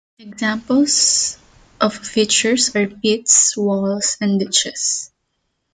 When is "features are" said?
1.95-2.87